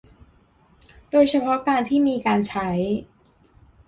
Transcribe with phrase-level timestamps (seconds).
[1.11, 2.69] โดยเฉพาะการที่มีการใช้